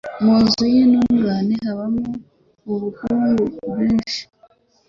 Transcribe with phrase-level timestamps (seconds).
[0.23, 2.07] Mu nzu y’intungane habamo
[2.71, 4.19] ubukungu bwinshi